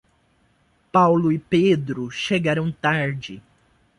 Paulo 0.91 1.31
e 1.31 1.37
Pedro 1.37 2.09
chegaram 2.09 2.71
tarde. 2.71 3.39